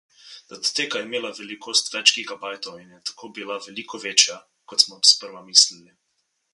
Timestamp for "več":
1.97-2.15